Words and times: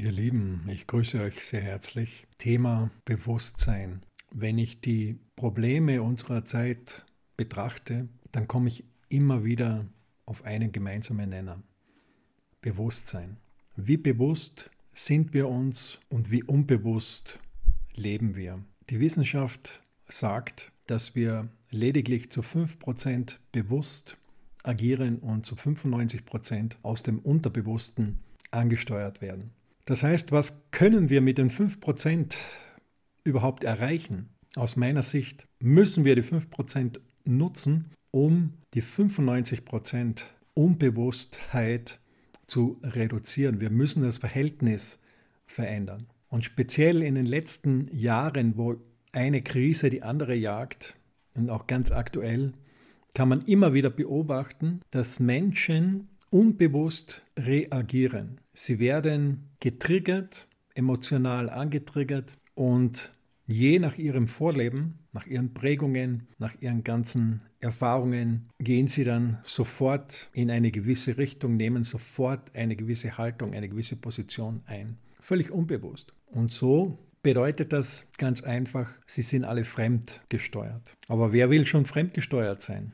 Ihr 0.00 0.12
Lieben, 0.12 0.66
ich 0.66 0.86
grüße 0.86 1.20
euch 1.20 1.44
sehr 1.44 1.60
herzlich. 1.60 2.26
Thema 2.38 2.90
Bewusstsein. 3.04 4.00
Wenn 4.30 4.56
ich 4.56 4.80
die 4.80 5.18
Probleme 5.36 6.00
unserer 6.00 6.46
Zeit 6.46 7.04
betrachte, 7.36 8.08
dann 8.32 8.48
komme 8.48 8.68
ich 8.68 8.86
immer 9.10 9.44
wieder 9.44 9.84
auf 10.24 10.46
einen 10.46 10.72
gemeinsamen 10.72 11.28
Nenner. 11.28 11.62
Bewusstsein. 12.62 13.36
Wie 13.76 13.98
bewusst 13.98 14.70
sind 14.94 15.34
wir 15.34 15.50
uns 15.50 15.98
und 16.08 16.30
wie 16.30 16.44
unbewusst 16.44 17.38
leben 17.94 18.36
wir? 18.36 18.54
Die 18.88 19.00
Wissenschaft 19.00 19.82
sagt, 20.08 20.72
dass 20.86 21.14
wir 21.14 21.42
lediglich 21.68 22.30
zu 22.30 22.40
5% 22.40 23.36
bewusst 23.52 24.16
agieren 24.62 25.18
und 25.18 25.44
zu 25.44 25.56
95% 25.56 26.76
aus 26.80 27.02
dem 27.02 27.18
Unterbewussten 27.18 28.20
angesteuert 28.50 29.20
werden. 29.20 29.52
Das 29.90 30.04
heißt, 30.04 30.30
was 30.30 30.62
können 30.70 31.10
wir 31.10 31.20
mit 31.20 31.36
den 31.36 31.50
5% 31.50 32.36
überhaupt 33.24 33.64
erreichen? 33.64 34.28
Aus 34.54 34.76
meiner 34.76 35.02
Sicht 35.02 35.48
müssen 35.58 36.04
wir 36.04 36.14
die 36.14 36.22
5% 36.22 37.00
nutzen, 37.24 37.90
um 38.12 38.52
die 38.72 38.84
95% 38.84 40.26
Unbewusstheit 40.54 41.98
zu 42.46 42.78
reduzieren. 42.84 43.60
Wir 43.60 43.70
müssen 43.70 44.04
das 44.04 44.18
Verhältnis 44.18 45.00
verändern. 45.44 46.06
Und 46.28 46.44
speziell 46.44 47.02
in 47.02 47.16
den 47.16 47.26
letzten 47.26 47.86
Jahren, 47.90 48.56
wo 48.56 48.76
eine 49.10 49.40
Krise 49.40 49.90
die 49.90 50.04
andere 50.04 50.36
jagt 50.36 50.94
und 51.34 51.50
auch 51.50 51.66
ganz 51.66 51.90
aktuell, 51.90 52.52
kann 53.12 53.28
man 53.28 53.42
immer 53.42 53.74
wieder 53.74 53.90
beobachten, 53.90 54.82
dass 54.92 55.18
Menschen 55.18 56.06
unbewusst 56.30 57.24
reagieren. 57.36 58.38
Sie 58.62 58.78
werden 58.78 59.48
getriggert, 59.60 60.46
emotional 60.74 61.48
angetriggert 61.48 62.36
und 62.54 63.14
je 63.46 63.78
nach 63.78 63.96
ihrem 63.96 64.28
Vorleben, 64.28 64.98
nach 65.12 65.26
ihren 65.26 65.54
Prägungen, 65.54 66.28
nach 66.36 66.54
ihren 66.60 66.84
ganzen 66.84 67.42
Erfahrungen 67.60 68.50
gehen 68.58 68.86
sie 68.86 69.04
dann 69.04 69.38
sofort 69.44 70.28
in 70.34 70.50
eine 70.50 70.70
gewisse 70.70 71.16
Richtung, 71.16 71.56
nehmen 71.56 71.84
sofort 71.84 72.54
eine 72.54 72.76
gewisse 72.76 73.16
Haltung, 73.16 73.54
eine 73.54 73.70
gewisse 73.70 73.96
Position 73.96 74.60
ein. 74.66 74.98
Völlig 75.20 75.50
unbewusst. 75.50 76.12
Und 76.26 76.52
so 76.52 76.98
bedeutet 77.22 77.72
das 77.72 78.08
ganz 78.18 78.42
einfach, 78.42 78.90
sie 79.06 79.22
sind 79.22 79.44
alle 79.44 79.64
fremdgesteuert. 79.64 80.98
Aber 81.08 81.32
wer 81.32 81.48
will 81.48 81.64
schon 81.64 81.86
fremdgesteuert 81.86 82.60
sein? 82.60 82.92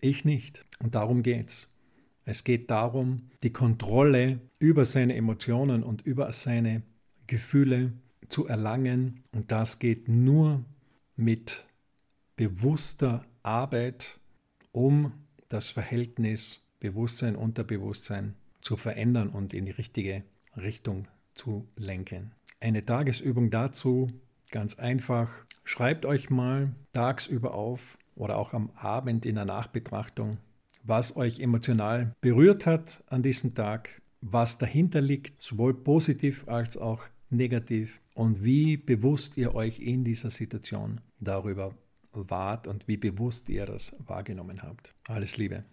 Ich 0.00 0.24
nicht. 0.24 0.64
Und 0.82 0.96
darum 0.96 1.22
geht's. 1.22 1.68
Es 2.24 2.44
geht 2.44 2.70
darum, 2.70 3.30
die 3.42 3.52
Kontrolle 3.52 4.40
über 4.58 4.84
seine 4.84 5.14
Emotionen 5.14 5.82
und 5.82 6.02
über 6.02 6.32
seine 6.32 6.82
Gefühle 7.26 7.92
zu 8.28 8.46
erlangen. 8.46 9.24
Und 9.32 9.52
das 9.52 9.78
geht 9.78 10.08
nur 10.08 10.64
mit 11.16 11.66
bewusster 12.36 13.24
Arbeit, 13.42 14.20
um 14.72 15.12
das 15.48 15.70
Verhältnis 15.70 16.60
Bewusstsein, 16.80 17.36
Unterbewusstsein 17.36 18.34
zu 18.60 18.76
verändern 18.76 19.28
und 19.28 19.54
in 19.54 19.66
die 19.66 19.72
richtige 19.72 20.22
Richtung 20.56 21.06
zu 21.34 21.66
lenken. 21.76 22.32
Eine 22.60 22.84
Tagesübung 22.84 23.50
dazu, 23.50 24.06
ganz 24.50 24.78
einfach, 24.78 25.30
schreibt 25.64 26.06
euch 26.06 26.30
mal 26.30 26.74
tagsüber 26.92 27.54
auf 27.54 27.98
oder 28.16 28.36
auch 28.38 28.52
am 28.52 28.70
Abend 28.76 29.26
in 29.26 29.34
der 29.34 29.44
Nachbetrachtung, 29.44 30.38
was 30.84 31.16
euch 31.16 31.40
emotional 31.40 32.14
berührt 32.20 32.66
hat 32.66 33.02
an 33.08 33.22
diesem 33.22 33.54
Tag, 33.54 34.00
was 34.20 34.58
dahinter 34.58 35.00
liegt, 35.00 35.42
sowohl 35.42 35.74
positiv 35.74 36.46
als 36.46 36.76
auch 36.76 37.02
negativ 37.30 38.00
und 38.14 38.44
wie 38.44 38.76
bewusst 38.76 39.36
ihr 39.36 39.54
euch 39.54 39.80
in 39.80 40.04
dieser 40.04 40.30
Situation 40.30 41.00
darüber 41.18 41.74
wart 42.12 42.68
und 42.68 42.86
wie 42.86 42.96
bewusst 42.96 43.48
ihr 43.48 43.66
das 43.66 43.96
wahrgenommen 44.06 44.62
habt. 44.62 44.94
Alles 45.08 45.36
Liebe. 45.36 45.64